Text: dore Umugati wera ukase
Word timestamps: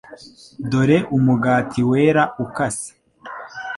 dore 0.69 0.97
Umugati 1.17 1.81
wera 1.89 2.23
ukase 2.43 2.89